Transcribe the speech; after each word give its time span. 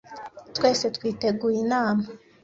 Twese 0.55 0.85
twiteguye 0.95 1.57
inama. 1.65 2.05